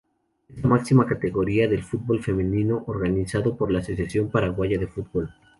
[0.49, 5.29] Es la máxima categoría del fútbol femenino organizado por la Asociación Paraguaya de Fútbol.